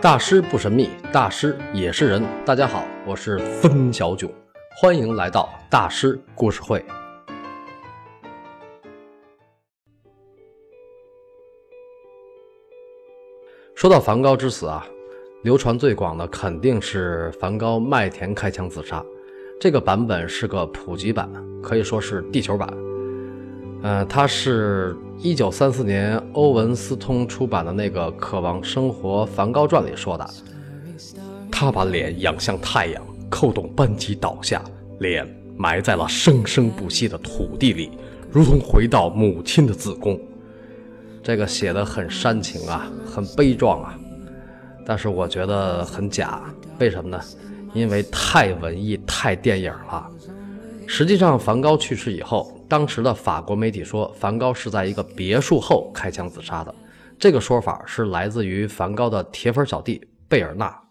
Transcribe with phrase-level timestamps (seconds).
[0.00, 2.24] 大师不神秘，大师也是人。
[2.44, 4.30] 大家好，我是分小囧，
[4.80, 6.84] 欢迎来到大师故事会。
[13.74, 14.86] 说到梵高之死啊，
[15.42, 19.04] 流传最广的肯定是梵高麦田开枪自杀，
[19.60, 21.28] 这个版本是个普及版，
[21.60, 22.87] 可以说是地球版。
[23.82, 30.28] 呃，它是一九三四年欧文斯通出版的那个《渴望生活梵高传》里说的。
[31.50, 34.62] 他把脸仰向太阳，扣动扳机倒下，
[35.00, 37.90] 脸埋在了生生不息的土地里，
[38.30, 40.18] 如同回到母亲的子宫。
[41.22, 43.98] 这个写的很煽情啊，很悲壮啊，
[44.84, 46.42] 但是我觉得很假。
[46.78, 47.20] 为什么呢？
[47.74, 50.08] 因为太文艺、太电影了。
[50.86, 52.57] 实际上，梵高去世以后。
[52.68, 56.74] 当时的法国媒体说，梵高是在一个别墅后开枪自杀的。
[57.18, 60.82] 这个说法是来自于梵高的铁粉小弟贝尔纳。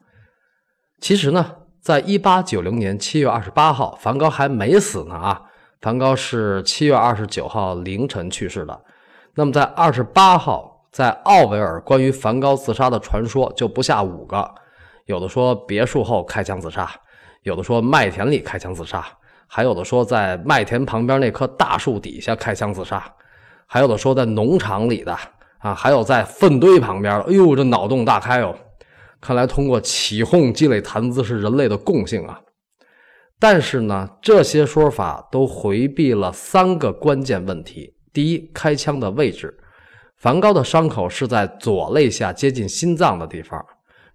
[0.99, 5.43] 其实呢，在一八九零年七月二十八号，梵高还没死呢啊！
[5.79, 8.81] 梵高是七月二十九号凌晨去世的。
[9.35, 14.53] 那么在二十八号，在奥维尔关于梵高自杀的传说就不下五个，
[15.05, 16.89] 有的说别墅后开枪自杀，
[17.43, 19.05] 有的说麦田里开枪自杀。
[19.47, 23.03] 还有的说在麦田旁边那棵大树底下开枪自杀，
[23.65, 25.17] 还有的说在农场里的
[25.59, 27.19] 啊，还有在粪堆旁边。
[27.21, 28.55] 哎呦，这脑洞大开哦！
[29.19, 32.39] 看来通过起哄积累谈资是人类的共性啊。
[33.39, 39.57] 但是呢，这些说法都回避了三个关键问题：第一，开枪的位置，
[40.17, 43.63] 梵高的伤口是在左肋下接近心脏的地方，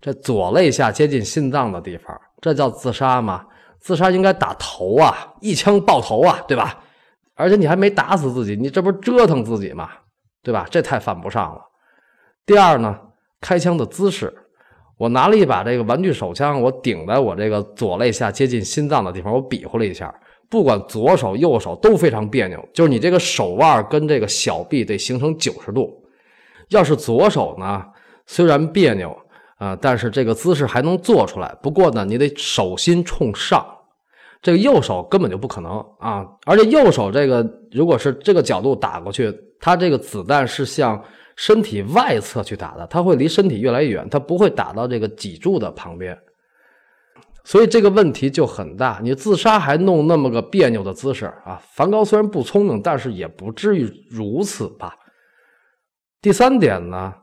[0.01, 3.45] 这左肋下接近心脏的地方，这叫自杀吗？
[3.83, 6.79] 自杀应该打头啊，一枪爆头啊，对吧？
[7.35, 9.91] 而且你还没打死自己，你这不是折腾自己吗？
[10.41, 10.65] 对吧？
[10.71, 11.61] 这太犯不上了。
[12.47, 12.97] 第二呢，
[13.41, 14.33] 开枪的姿势，
[14.97, 20.15] 我拿了一把这个玩具手枪，我顶在我这个左肋下接近心脏的地方，我比划了一下，
[20.49, 25.93] 不管左手右手都非常别扭，就是你这个手腕跟这个小臂得形成九十度。
[26.69, 27.85] 要是左手呢，
[28.27, 29.19] 虽然别扭。
[29.59, 31.57] 啊，但是这个姿势还能做出来。
[31.63, 33.65] 不过呢，你得手心冲上，
[34.43, 36.27] 这个右手根本就不可能啊！
[36.45, 41.03] 而且右手这个，如果是这个角度打过去，它这个子弹是向
[41.37, 46.19] 身体外侧去打的，它会离身体越来越远，它不会打到这个脊柱的旁边。
[47.45, 49.01] 所以这个问题就很大。
[49.03, 51.63] 你自杀还弄那么个别扭的姿势啊？
[51.71, 54.97] 梵高虽然不聪明，但是也不至于如此吧？
[56.21, 57.15] 第三点呢，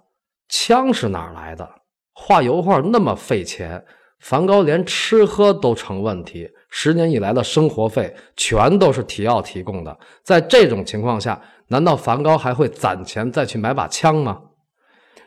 [0.47, 1.69] 枪是哪来的？
[2.13, 3.83] 画油画那么费钱，
[4.19, 9.97] 梵高连吃喝都成问题，十年以来的生活费全都是提奥提供的。
[10.23, 14.41] 在这种情况下，难道梵高还会攒钱再去买把枪吗？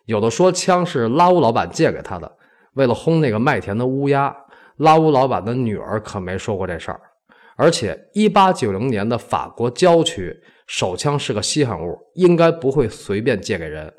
[0.05, 2.31] 有的说枪是拉乌老板借给他的，
[2.75, 4.35] 为了轰那个麦田的乌鸦。
[4.79, 7.01] 拉乌老板的女儿可没说过这事儿。
[7.57, 10.35] 而且，一八九零年的法国郊区，
[10.67, 13.93] 手枪是个稀罕物，应该不会随便借给人。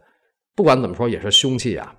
[0.56, 1.96] 不管怎么说，也是凶器呀。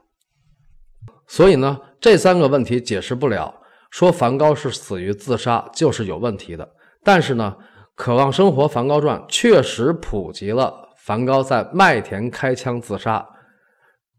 [1.27, 6.69] 所以呢，这三个问题解释不了，说梵高是死于自杀就是有问题的。
[7.03, 7.57] 但是呢，
[7.95, 13.27] 《渴望生活·梵高传》确实普及了梵高在麦田开枪自杀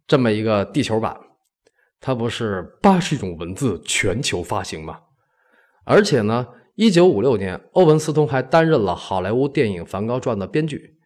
[0.08, 1.16] 这么一个地球版，
[2.02, 4.98] 它不是八十种文字全球发行吗？
[5.84, 10.98] 而且呢，一九五六年，欧文斯通还担任了好莱坞电影《梵高传》的编剧。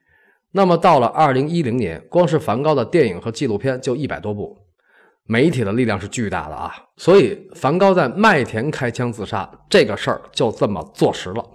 [0.54, 4.69] 那么到了二零一零年，光是梵高的电影和纪录片就一百多部。
[5.32, 11.46] 媒体的力量是巨大的啊，所以梵高在麦田开枪自杀这个事儿就这么坐实了。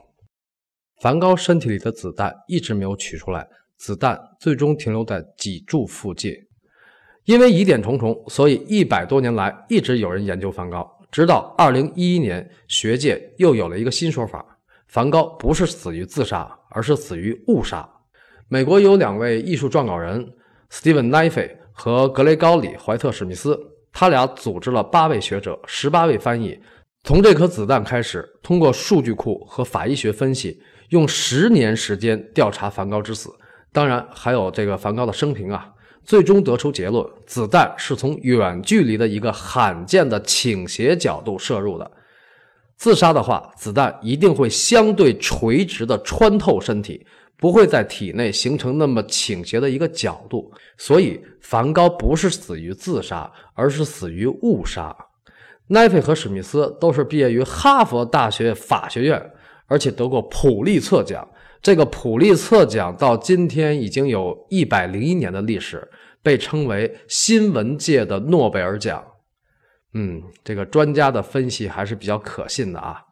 [1.03, 3.45] 梵高身体里的子弹一直没有取出来，
[3.77, 6.33] 子弹最终停留在脊柱附近。
[7.25, 10.89] 因为疑点重重，所以一百多年来一直有人研究梵高。
[11.11, 14.47] 直到二零一一年，学界又有了一个新说法：
[14.87, 17.89] 梵高不是死于自杀，而是死于误杀。
[18.47, 20.33] 美国有两位艺术撰稿人
[20.71, 21.51] ，Steven n i f e。
[21.75, 23.59] 和格雷高里·怀特史密斯，
[23.93, 26.59] 他俩组织了八位学者、十八位翻译，
[27.03, 30.59] 从这颗子弹开始，通过数据库和法医学分析，
[30.91, 33.29] 用十年时间调查梵高之死。
[33.73, 35.69] 当然，还有这个梵高的生平啊。
[36.05, 41.91] 最终得出结论：子弹是从远距离的一个罕见的倾斜角度射入的。
[42.77, 47.07] 自杀的话，子弹一定会相对垂直的穿透身体。
[47.37, 54.97] 不会在体内形成那么倾斜的一个角度，所以梵高不是死于自杀，而是死于误杀。
[55.67, 59.33] 奈菲和史密斯都是毕业于哈佛大学法学院，
[59.67, 61.27] 而且得过普利策奖。
[61.63, 65.91] 这个普利策奖到今天已经有一百零一年的历史，
[66.23, 69.03] 被称为新闻界的诺贝尔奖。
[69.95, 73.03] 嗯，这个专家的分析还是比较可信的啊。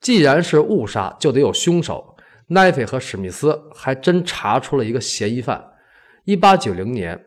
[0.00, 2.11] 既然是误杀，就得有凶手。
[2.48, 5.62] 奈菲和史密斯还真查出了一个嫌疑犯。
[6.24, 7.18] 一八九零年，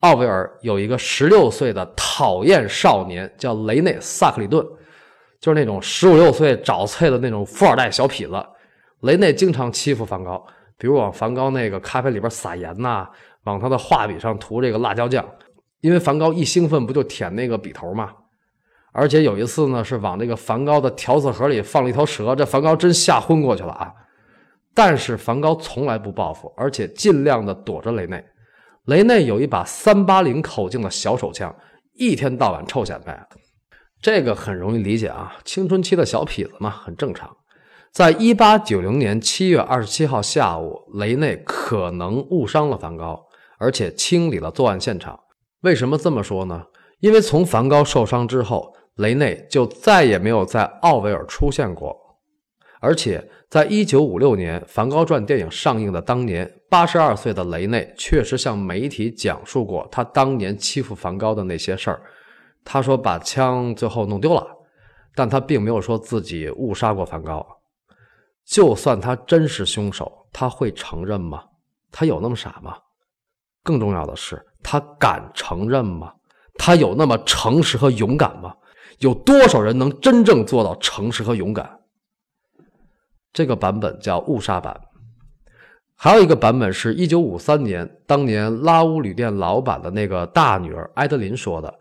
[0.00, 4.66] 奥威尔有一个十六岁的讨厌少年，叫雷内·萨克里顿，
[5.40, 8.46] 就是那种十五六岁找翠的那种富二代小痞子。
[9.00, 10.44] 雷内经常欺负梵高，
[10.76, 13.08] 比如往梵高那个咖啡里边撒盐呐，
[13.44, 15.24] 往他的画笔上涂这个辣椒酱。
[15.80, 18.10] 因为梵高一兴奋，不就舔那个笔头吗？
[18.92, 23.92] 而且有一次呢，是往这个梵高的调色盒里放了一条蛇，这梵高真吓昏过去了啊！
[24.74, 28.24] 但是梵高从来不报复，而且尽量的躲着雷内。
[28.86, 31.54] 雷内有一把三八零口径的小手枪，
[31.94, 33.28] 一天到晚臭显摆。
[34.00, 37.30] 这个很容易理解啊，青春期的小痞子嘛，很正常。
[37.92, 43.22] 在一八九零年七月二十七号下午，雷内可能误伤了梵高，
[43.58, 45.20] 而且清理了作案现场。
[45.60, 46.64] 为什么这么说呢？
[46.98, 51.96] 因为从梵高受伤之后，雷内就再也没有在奥维尔出现过，
[52.82, 62.02] 而且在一九五六年《梵高传》电影上映的当年，八十二岁的雷内确实向媒体讲述过他当年欺负梵高的那些事儿。
[62.64, 64.44] 他说把枪最后弄丢了，
[65.14, 67.46] 但他并没有说自己误杀过梵高。
[68.44, 71.44] 就算他真是凶手，他会承认吗？
[71.92, 72.74] 他有那么傻吗？
[73.62, 76.12] 更重要的是，他敢承认吗？
[76.56, 78.52] 他有那么诚实和勇敢吗？
[78.98, 81.78] 有多少人能真正做到诚实和勇敢？
[83.32, 84.78] 这个版本叫误杀版，
[85.96, 91.72] 还有一个版本是一九五三年，当年拉乌旅店老板的那个大女儿埃德琳说的。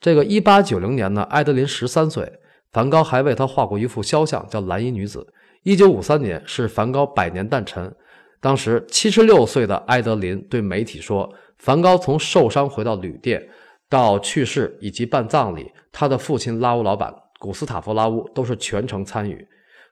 [0.00, 2.32] 这个一八九零年呢，埃德琳十三岁，
[2.72, 5.20] 梵高还为她画过一幅肖像，叫《蓝衣女子》。
[5.62, 7.94] 一九五三年是梵高百年诞辰，
[8.40, 13.42] 当时七十六岁的埃德琳对媒体说，梵高从受伤回到旅店。
[13.88, 19.46] 到去世以及办葬礼，他的父亲拉乌老板古斯塔夫拉乌都是全程参与。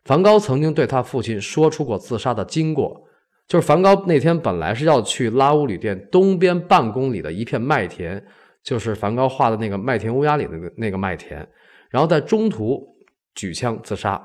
[0.04, 3.02] 梵高曾经对他父亲说出过自杀的经过，
[3.46, 8.24] 就是梵高那天本来是要去拉乌旅店东边半公里的一片麦田，
[8.62, 11.46] 就是梵高画的那个麦田乌鸦里的那个麦田，
[11.90, 12.82] 然后在中途
[13.34, 14.20] 举枪自杀，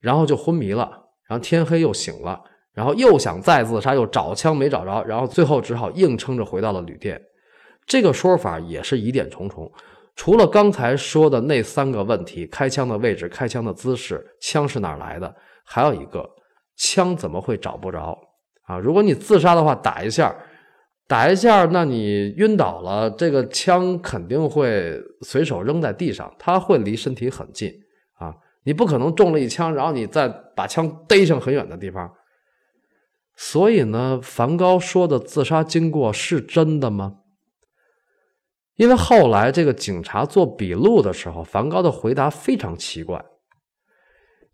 [0.00, 0.90] 然后就昏迷了，
[1.28, 2.40] 然后天黑又醒了，
[2.72, 7.20] 然后又想再自杀，又找枪没找着，然后最后只好硬撑着回到了旅店。
[7.86, 9.70] 这个说法也是疑点重重，
[10.18, 15.32] 除了刚才说的那三个问题：开枪的位置、开枪的姿势、枪是哪来的，
[15.64, 16.28] 还有一个，
[16.76, 18.18] 枪怎么会找不着
[18.66, 18.76] 啊？
[18.76, 20.34] 如果你自杀的话，打一下，
[21.06, 27.72] 打一下，那你晕倒了，这个枪肯定会随手扔在地上，它会离身体很近
[28.18, 28.34] 啊，
[28.64, 32.12] 你不可能中了一枪，然后你再把枪逮上很远的地方。
[33.36, 37.18] 所以呢，梵高说的自杀经过是真的吗？
[38.78, 43.22] 因为后来这个警察做笔录的时候，梵高的回答非常奇怪。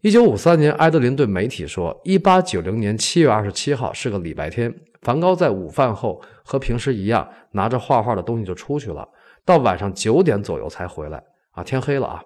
[0.01, 9.07] 一九五三年，埃德林对媒体说：“一八九零年七月二十七号是个礼拜天，梵高在午饭后和平时一样，拿着画画的东西就出去了，
[9.45, 11.23] 到晚上九点左右才回来。
[11.51, 12.25] 啊，天黑了啊！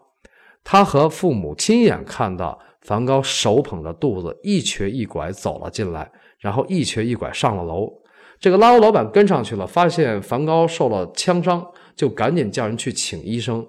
[0.62, 6.08] 他和父母亲眼看到梵高手捧着肚子，一瘸一拐走了进来，
[6.38, 7.90] 然后一瘸一拐上了楼。
[8.38, 11.66] 这个拉乌老板跟上去了，发现梵高受了枪伤。”
[11.98, 13.66] 就赶紧叫人去请医生，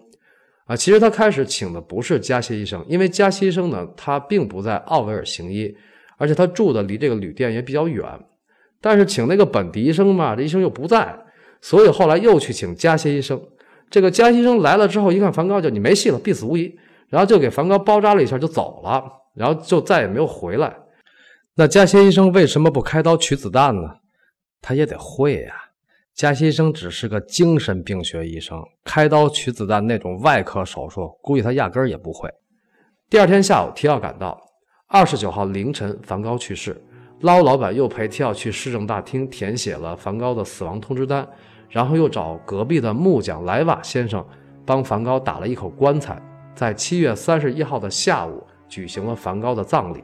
[0.66, 5.76] 啊，其实他开始请的不是加西医生，因为加西医生呢，他并不在奥维尔行医，
[6.18, 8.06] 而且他住的离这个旅店也比较远。
[8.80, 11.18] 但是请那个本地医生嘛，这医生又不在，
[11.60, 13.42] 所以后来又去请加西医生。
[13.90, 16.72] 这个加西医生来了之后，一看梵高，就你没戏了，必死无疑，
[17.10, 20.78] 然后就给梵高包扎了一下就走了，然后就再也没有回来。
[21.56, 23.90] 那加西医生为什么不开刀取子弹呢？
[24.62, 25.56] 他也得会呀。
[26.20, 32.30] 加西医生只是个精神病学医生，开刀取子弹那种外科手术，估计他压根儿也不会。
[33.10, 34.38] 第二天下午，提奥赶到。
[34.88, 36.76] 二十九号凌晨，梵高去世。
[37.22, 41.26] 拉乌老板又陪提奥去市政大厅填写了梵高的死亡通知单，
[41.70, 44.22] 然后又找隔壁的木匠莱瓦先生
[44.66, 46.22] 帮梵高打了一口棺材，
[46.54, 50.04] 在七月三十一号的下午举行了梵高的葬礼。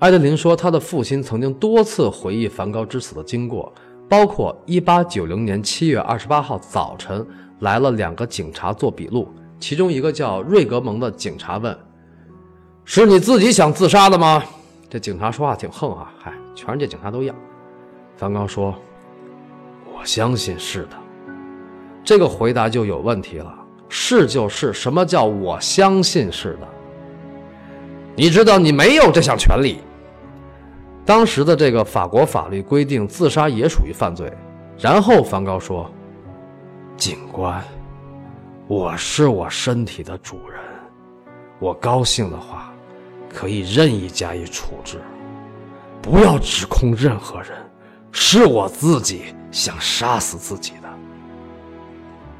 [0.00, 3.72] 埃德林说，他的父亲曾经多次回忆梵高之死的经过。
[4.10, 7.24] 包括一八九零年七月二十八号早晨
[7.60, 11.78] 来了两个警察做笔录，其中一个叫瑞格蒙的警察问
[12.84, 14.42] ：“是你自己想自杀的吗？”
[14.90, 17.36] 这警察说话挺横啊，嗨，全世界警察都一样。
[18.16, 18.74] 梵高说
[19.96, 20.96] ：“我相信是的。”
[22.02, 23.54] 这个回答就有问题了，
[23.88, 26.66] 是就是什么叫我相信是的？
[28.16, 29.78] 你知道你没有这项权利。
[31.04, 34.32] 当时的这个法国法律规定，自杀也属于犯罪。
[34.78, 35.90] 然后梵高说
[36.96, 37.62] ：“警官，
[38.66, 40.60] 我是我身体的主人，
[41.58, 42.72] 我高兴的话，
[43.28, 44.98] 可以任意加以处置。
[46.00, 47.50] 不要指控任何人，
[48.12, 50.88] 是我自己想杀死自己的。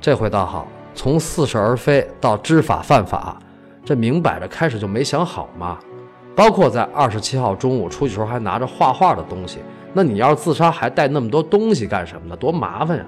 [0.00, 3.37] 这回倒好，从似是而非到知法犯法，
[3.85, 5.79] 这明摆着开始就没想好嘛。
[6.41, 9.59] 包括在二十七号中午出去时候还拿着画画的东西，
[9.93, 12.35] 那你要是自杀还带那么多东西干什么呢？
[12.35, 13.05] 多麻烦呀！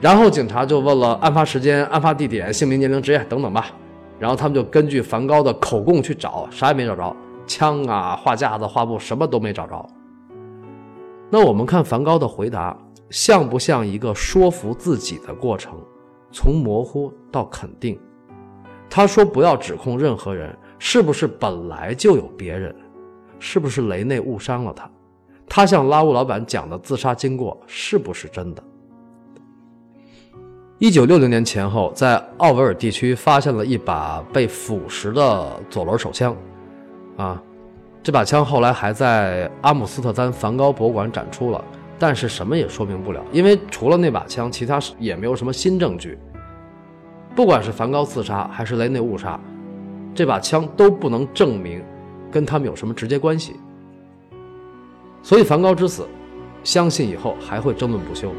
[0.00, 3.66] 然后警察就问了案发时间、案发地点、姓名、年龄、职业等等吧。
[4.18, 7.14] 然后他们就根据梵高的口供去找，啥也没找着。
[7.46, 9.86] 枪啊，画架子、画布什么都没找着。
[11.28, 12.74] 那我们看梵高的回答，
[13.10, 15.74] 像不像一个说服自己的过程？
[16.32, 18.00] 从模糊到肯定。
[18.88, 22.74] 他说不要指控任何人，是不是本来就有别人？
[23.38, 24.90] 是不是雷内误伤了他？
[25.46, 28.62] 他向拉乌老板讲的自杀经过是不是真的？
[30.78, 36.34] 一九六零年前后，在奥维尔地区发现了一把被腐蚀的左轮手枪。
[37.18, 37.42] 啊，
[38.02, 41.62] 这把枪后来还在阿姆斯特丹梵高博物馆展出了，
[41.98, 46.18] 但是什么也说明不了，因为除了那把枪，其他也没有什么新证据。
[47.36, 49.38] 不管是梵高自杀还是雷内误杀，
[50.14, 51.82] 这把枪都不能证明
[52.30, 53.56] 跟他们有什么直接关系。
[55.22, 56.06] 所以梵高之死，
[56.64, 58.32] 相信以后还会争论不休。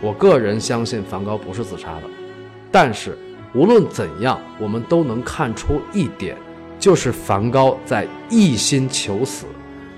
[0.00, 2.02] 我个人相信梵高不是自杀的，
[2.70, 3.16] 但是
[3.54, 6.36] 无论怎样，我们都能看出一点。
[6.78, 9.46] 就是梵高在一心求死，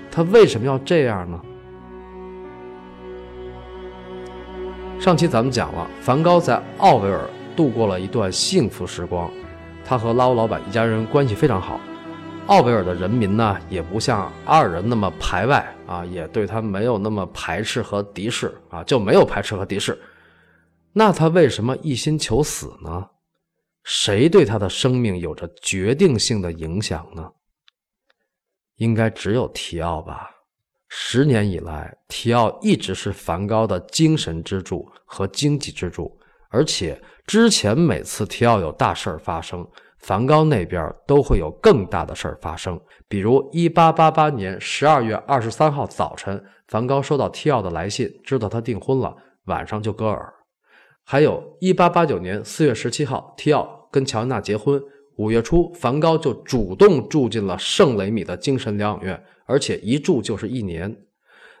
[0.09, 1.39] 他为什么要这样呢？
[4.99, 9.31] 上期咱们讲了，梵高在奥维尔度过了一段幸福时光，
[9.85, 11.79] 他和拉乌老板一家人关系非常好。
[12.47, 19.97] 奥维尔的人民呢，也不像阿尔人那么排外啊，也对他没有那么排斥和敌视啊，就没有排斥和敌视。
[20.91, 23.07] 那他为什么一心求死呢？
[23.83, 27.31] 谁对他的生命有着决定性的影响呢？
[28.75, 30.29] 应该只有提奥吧。
[30.89, 36.19] 十年以来，提奥一直是梵高的精神支柱和经济支柱，
[36.51, 39.65] 而且之前每次提奥有大事儿发生，
[39.99, 42.79] 梵高那边都会有更大的事儿发生。
[43.07, 49.15] 比如，一八八八年十二月二十三号早晨，梵高收到提奥的来信，知道他订婚了，
[49.45, 50.33] 晚上就割耳。
[51.03, 54.81] 还有一八八九年四月十七号，提奥跟乔安娜结婚。
[55.17, 60.95] 五月初，梵高就主动住进了圣雷米的精神疗养院，而且一住就是一年。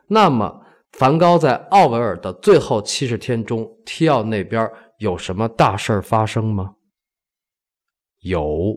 [0.07, 6.75] 那么，梵高在奥维尔的最后七十天中，提奥那边有什么大事发生吗？
[8.19, 8.75] 有，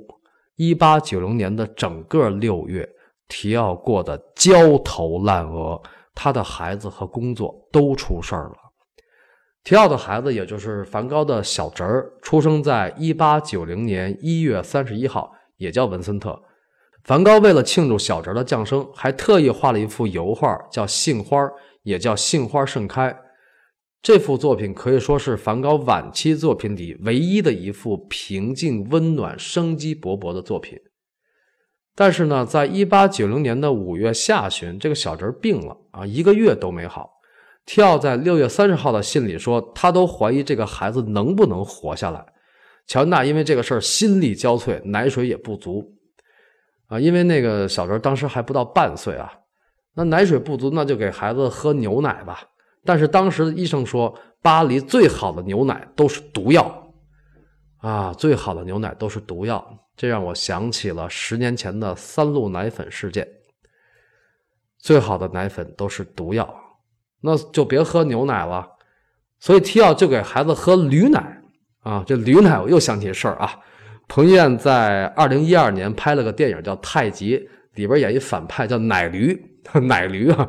[0.56, 2.88] 一八九零年的整个六月，
[3.28, 5.82] 提奥过得焦头烂额，
[6.14, 8.54] 他的孩子和工作都出事儿了。
[9.64, 16.42] 提奥的孩子，也就是梵高的小侄儿，出生在一八九零年一月三十一号，也叫文森特。
[17.02, 21.42] 梵高为了庆祝小侄的降生，还特意画了一幅油画，叫《杏花》，
[21.84, 23.10] 也叫《杏花盛开》。
[24.02, 30.78] 这幅作品可以说是梵高晚期作品里唯一的一幅平静、温暖、生机勃勃的作品。
[31.94, 37.08] 但是呢，在一八九零年的五月下旬，这个小侄儿病了啊，一个月都没好。
[37.64, 42.22] 提奥在六月三十号的信里说，他都怀疑这个孩子能不能活下来。
[42.86, 45.94] 乔安娜因为这个事儿心力交瘁，奶水也不足
[46.88, 49.32] 啊，因为那个小侄当时还不到半岁啊，
[49.94, 52.42] 那奶水不足，那就给孩子喝牛奶吧。
[52.84, 56.92] 但是当时医生说，巴黎最好的牛奶都是毒药
[57.78, 59.64] 啊，最好的牛奶都是毒药，
[59.96, 63.26] 这让我想起了十年前的三鹿奶粉事件。
[64.78, 66.54] 最好的奶粉都是毒药。
[67.22, 68.68] 那就别喝牛奶了，
[69.40, 71.40] 所以提奥就给孩子喝驴奶
[71.80, 72.04] 啊。
[72.06, 73.58] 这驴奶我又想起事儿啊。
[74.08, 77.38] 彭于晏在二零一二年拍了个电影叫《太极》，
[77.76, 79.34] 里边演一反派叫奶驴，
[79.82, 80.48] 奶驴啊。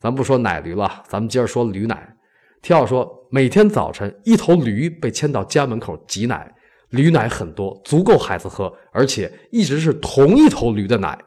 [0.00, 2.14] 咱不说奶驴了，咱们接着说驴奶。
[2.60, 6.54] 提奥说，每天早晨一头驴被牵到家门口挤奶，
[6.90, 11.18] 驴奶很多，足够孩子喝，而且一直是同一头驴的奶。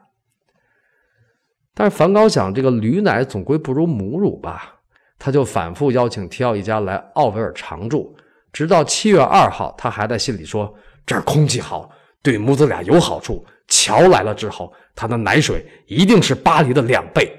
[1.74, 4.76] 但是梵高想，这个驴奶总归不如母乳吧。
[5.20, 8.16] 他就反复邀请提奥一家来奥维尔常住，
[8.54, 10.72] 直到七月二号，他还在信里说
[11.06, 11.90] ：“这儿空气好，
[12.22, 13.44] 对母子俩有好处。
[13.68, 17.32] 乔来了之后，他的奶水一定是巴黎的两倍。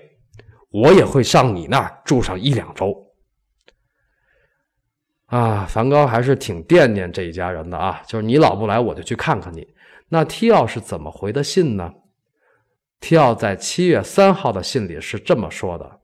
[0.70, 2.94] 我也会上你那儿住上一两周。”
[5.26, 9.66] 啊，梵高还是挺惦念这一家人的啊，就是你老不来，我就去看看你。
[10.08, 11.92] 那提奥是怎么回的信呢？
[12.99, 16.00] 提奥在七月三号的信里是这么说的。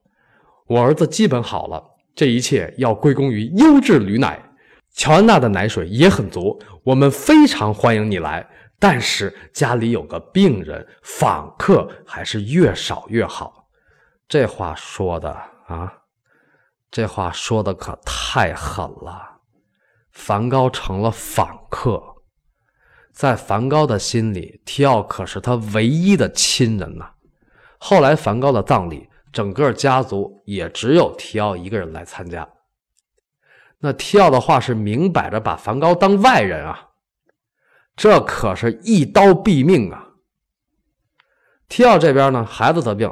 [0.67, 4.39] 我儿子基本好了，这一切要归功于优质驴奶。
[4.93, 8.47] 乔安娜的奶水也很足，我们非常欢迎你来。
[8.79, 13.67] 但是家里有个病人，访客还是越少越好。
[14.27, 15.29] 这话说的
[15.67, 15.91] 啊，
[16.91, 19.39] 这话说的可太狠了。
[20.11, 22.01] 梵高成了访客，
[23.11, 27.11] 在梵高的心里，提奥可是他唯一的亲人呐。
[27.77, 32.47] 后来梵高的葬礼，整个家族也只有提奥一个人来参加。
[33.79, 36.89] 那提奥的话是明摆着把梵高当外人啊，
[37.95, 40.09] 这可是一刀毙命啊！
[41.69, 43.11] 提奥这边呢，孩子得病，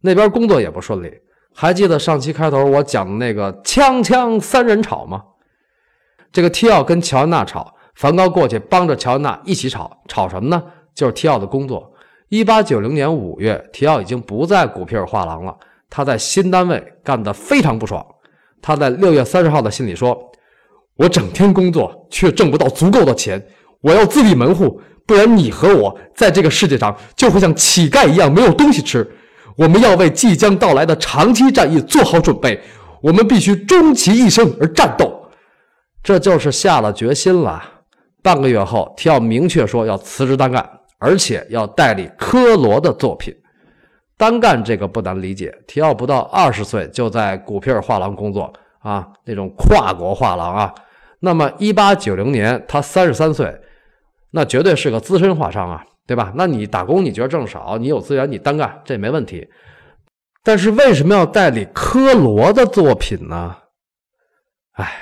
[0.00, 1.12] 那边工作也不顺利。
[1.54, 5.22] 还记得上期开头我讲的那个锵锵三人吵吗？
[6.32, 10.62] 这个提奥跟乔安娜吵，梵高过去帮着乔安娜一起吵，吵什么呢？
[10.94, 11.92] 就是提奥的工作。
[12.28, 15.56] 一八九零年五月，提奥已经不在古皮尔画廊了，
[15.88, 18.04] 他在新单位干得非常不爽。
[18.60, 20.18] 他在六月三十号的信里说
[20.96, 23.40] ：“我整天工作，却挣不到足够的钱，
[23.84, 29.06] 我要自立门户，不然你和我在这个世界上就会像乞丐一样没有东西吃。
[29.56, 32.58] 我们要为即将到来的长期战役做好准备，
[33.02, 35.28] 我们必须终其一生而战斗。”
[36.02, 37.62] 这就是下了决心了。
[38.22, 40.66] 半个月后，提奥明确说要辞职单干，
[40.98, 43.34] 而且要代理科罗的作品。
[44.16, 50.74] 单干这个不难理解，提奥不到二十岁就在古皮尔画廊工作啊，那种跨国画廊啊。
[51.20, 53.54] 那么一八九零年他三十三岁，
[54.34, 56.32] 那绝对是个资深画商啊，对吧？
[56.34, 59.48] 那你打工你觉得挣少，你有资源你单干这没问题。
[60.42, 63.56] 但是为什么要代理科罗的作品呢？
[64.72, 64.92] 哎，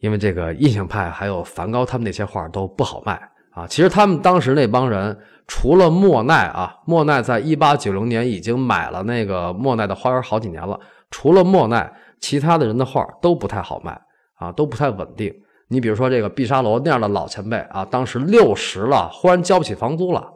[0.00, 3.12] 因为这个印象派还有梵高他们那些画都不好卖
[3.52, 3.66] 啊。
[3.66, 5.16] 其实他们当时那帮人。
[5.46, 10.80] 除了莫奈啊，莫奈在一八九零年已经买了那个莫奈的花园好几年了。
[11.10, 13.92] 除了莫奈，其他的人的画都不太好卖
[14.36, 15.30] 啊，都不太稳定。
[15.68, 20.32] 你比如说这个毕沙罗那样的老前辈啊，当时六十了，忽然交不起房租了。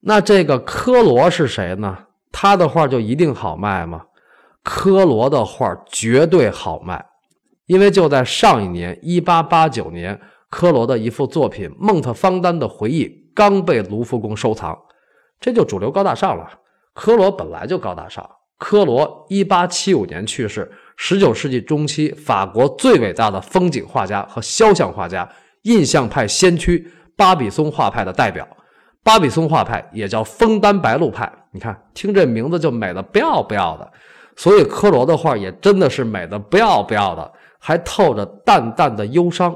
[0.00, 1.98] 那这个科罗是谁呢？
[2.30, 4.06] 他的画就一定好卖吗？
[4.62, 7.04] 科罗的画绝对好卖，
[7.66, 13.06] 因为就在上一年一八八九年，科罗的一幅作品《孟特方丹的回忆》。
[13.34, 14.78] 刚被卢浮宫收藏，
[15.38, 16.48] 这就主流高大上了。
[16.94, 18.26] 科罗本来就高大上。
[18.58, 25.28] 科罗一八七五年去世，十九世纪中期法国最伟大的风景画家和肖像画家，
[25.62, 28.46] 印象派先驱巴比松画派的代表。
[29.02, 31.30] 巴比松画派也叫枫丹白露派。
[31.52, 33.92] 你看，听这名字就美的不要不要的。
[34.34, 39.54] 所以科罗的画也真的是美的不要不要的，还透着淡淡的忧伤。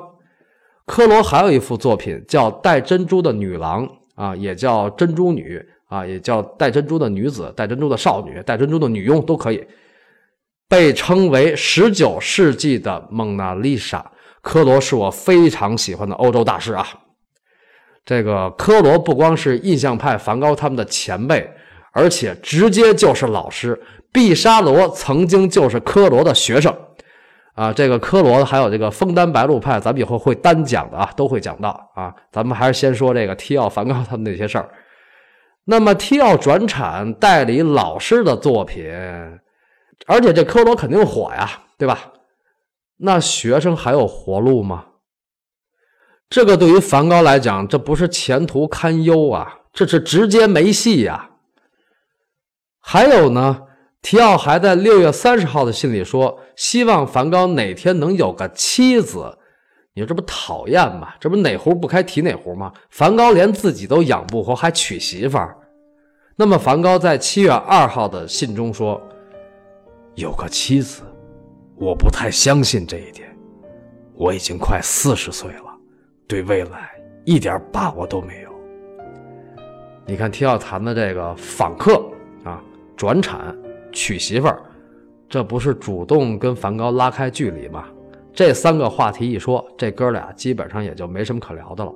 [0.86, 9.66] 科罗还有一幅作品叫《戴珍珠的女郎》啊，也叫珍珠女啊，也叫戴珍珠的女子、戴珍珠的少女、戴珍珠的女佣都可以，
[10.70, 14.12] 被称为十九世纪的蒙娜丽莎。
[14.40, 16.86] 科罗是我非常喜欢的欧洲大师啊。
[18.04, 21.50] 这个科罗不光是印象派梵高他们的前辈，
[21.92, 23.78] 而且直接就是老师。
[24.12, 26.72] 毕沙罗曾经就是科罗的学生。
[27.54, 32.14] 啊，这个科罗还有这个枫丹白露派，咱们以后会单讲的啊，都会讲到啊。
[32.32, 34.70] 咱们还是先说这个提奥、梵高他们那些事儿。
[35.64, 38.88] 那么提奥转产代理老师的作品，
[40.10, 42.12] 而且这科罗肯定火呀，对吧？
[42.96, 44.86] 那学生还有活路吗？
[46.28, 51.30] 这个对于梵高来讲，这不是前途堪忧啊，这是直接没戏呀。
[52.80, 53.62] 还有呢？
[54.02, 59.38] 提奥还在六月三十号的信里说，希望梵高哪天能有个妻子。
[59.94, 61.14] 你说这不讨厌吗？
[61.20, 62.72] 这不哪壶不开提哪壶吗？
[62.90, 65.56] 梵高连自己都养不活，还娶媳妇儿。
[66.34, 69.00] 那么，梵高在七月二号的信中说
[70.14, 71.02] ：“有个妻子，
[71.76, 73.28] 我不太相信这一点。
[74.14, 75.76] 我已经快四十岁了，
[76.26, 76.90] 对未来
[77.24, 78.50] 一点把握都没有。”
[80.06, 82.02] 你看，提奥谈的这个访客
[82.44, 82.62] 啊，
[82.96, 83.56] 转产。
[83.92, 84.62] 娶媳妇儿，
[85.28, 87.86] 这不是主动跟梵高拉开距离吗？
[88.32, 91.92] 这三个话题一说，这哥俩基本上也就没什么可聊的了。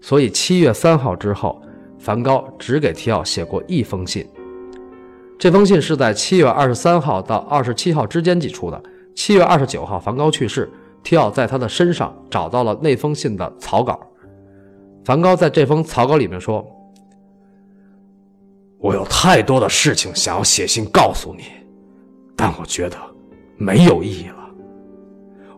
[0.00, 1.62] 所以七月三号之后，
[1.98, 4.28] 梵高只给提奥写过一封信。
[5.38, 8.82] 这封信是在七月二十三号到二十七号之间寄出的。
[9.14, 10.70] 七月二十九号，梵高去世，
[11.02, 13.98] 提奥在他的身上找到了那封信的草稿。
[15.04, 16.66] 梵高在这封草稿里面说。
[18.78, 21.44] 我有太多的事情想要写信告诉你，
[22.36, 22.96] 但我觉得
[23.56, 24.36] 没有意义了。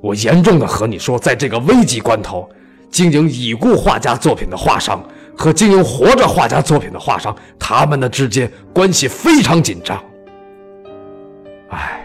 [0.00, 2.48] 我严重的和你说，在这个危急关头，
[2.90, 5.02] 经营已故画家作品的画商
[5.38, 10.04] 和经营活着画家作品的画商，他们的之间关系非常紧张。
[11.70, 12.04] 唉，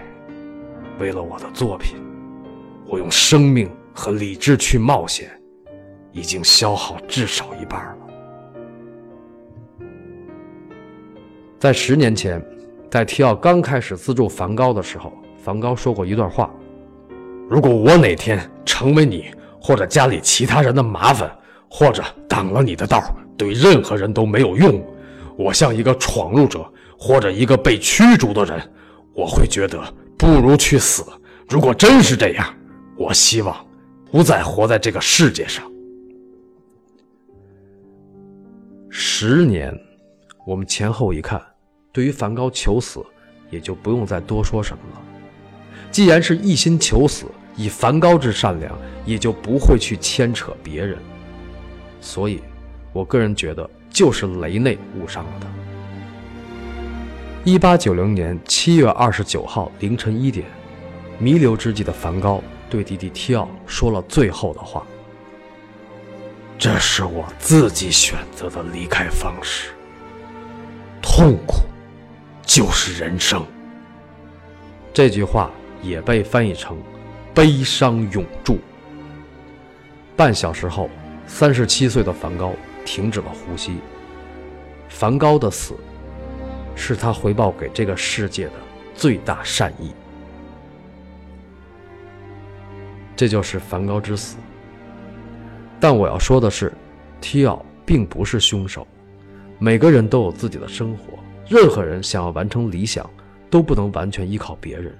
[0.99, 1.97] 为了我的作品，
[2.85, 5.31] 我用生命和理智去冒险，
[6.11, 7.97] 已经消耗至少一半了。
[11.57, 12.39] 在十年前，
[12.91, 15.11] 在提奥刚开始资助梵高的时候，
[15.43, 16.51] 梵高说过一段话
[17.49, 21.35] ：“如果我哪天成为你或者家里其他人的麻烦，
[21.67, 23.01] 或者挡了你的道，
[23.37, 24.83] 对任何人都没有用，
[25.37, 26.65] 我像一个闯入者
[26.97, 28.61] 或者一个被驱逐的人，
[29.13, 29.81] 我会觉得
[30.17, 31.03] 不如去死。
[31.49, 32.53] 如果真是这样，
[32.97, 33.65] 我希望
[34.11, 35.63] 不再活在这个世界上。”
[38.89, 39.77] 十年，
[40.45, 41.41] 我们前后一看。
[41.91, 43.05] 对于梵高求死，
[43.51, 45.01] 也就不用再多说什么了。
[45.91, 50.97] 既然是一心求死，以梵高之善良，也就不会去牵扯别人。
[52.01, 52.41] 所以，
[52.93, 55.47] 我个人觉得，就是雷内误伤了他。
[57.43, 60.45] 一八九零年七月二十九号凌晨一点，
[61.19, 64.85] 弥留之际的梵高对弟弟提奥说了最后的话
[66.57, 69.71] ：“这是我自己选择的离开方式，
[71.01, 71.63] 痛苦。”
[72.45, 73.43] 就是人生。
[74.93, 75.49] 这句话
[75.81, 76.77] 也被翻译成
[77.33, 78.59] “悲伤永驻”。
[80.15, 80.89] 半小时后，
[81.25, 82.53] 三十七岁的梵高
[82.85, 83.77] 停止了呼吸。
[84.89, 85.75] 梵高的死，
[86.75, 88.53] 是他回报给这个世界的
[88.93, 89.91] 最大善意。
[93.15, 94.37] 这就是梵高之死。
[95.79, 96.71] 但我要说的是，
[97.19, 98.87] 提奥并不是凶手。
[99.59, 101.19] 每个人都有自己的生活。
[101.47, 103.09] 任何人想要完成理想，
[103.49, 104.97] 都不能完全依靠别人。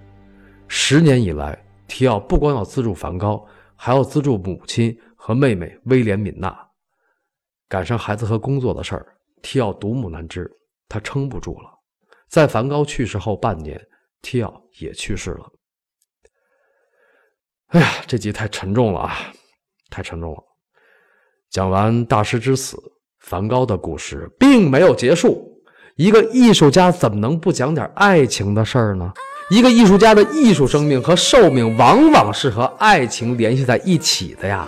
[0.67, 6.62] 十年以来，提奥不光要资助梵高，还要资助母亲和妹妹威廉敏娜。
[7.74, 9.04] 赶上孩子和工作的事儿，
[9.42, 10.48] 提奥独木难支，
[10.88, 11.72] 他撑不住了。
[12.30, 13.82] 在梵高去世后半年，
[14.22, 15.52] 提奥也去世了。
[17.70, 19.18] 哎呀，这集太沉重了啊，
[19.90, 20.44] 太沉重了。
[21.50, 22.78] 讲完大师之死，
[23.22, 25.52] 梵高的故事并没有结束。
[25.96, 29.12] 一个艺术家怎么能不讲点爱情的事儿呢？
[29.50, 34.68] 一个艺术家的艺术生命和寿命往往是和爱情联系在一起的呀。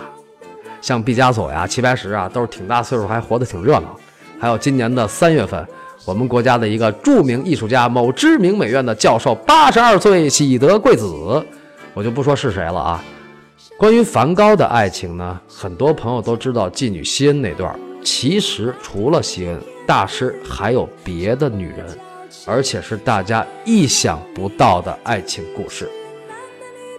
[0.80, 3.98] 像毕加索呀、齐白石啊，都是挺大岁数还活得挺热闹。
[4.38, 5.66] 还有今年的三月份，
[6.04, 11.06] 我们国家的一个著名艺术家、某知名美院的教授，八十二岁喜得贵子，
[11.94, 13.04] 我就不说是谁了啊。
[13.78, 19.60] 关于梵高的爱情呢，很多朋友都知道妓女西恩那段，其实除了西恩。
[19.86, 21.86] 大师还有别的女人，
[22.44, 25.88] 而且是大家意想不到的爱情故事。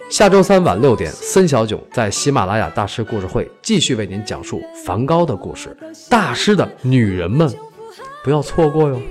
[0.10, 5.76] 下周三晚六点，森小囧在喜马拉雅大师故事会继续为您讲述梵高的故事。
[6.10, 7.54] 大师的女人们，
[8.24, 9.02] 不要错过哟。